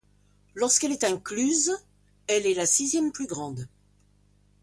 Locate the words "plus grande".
3.11-3.69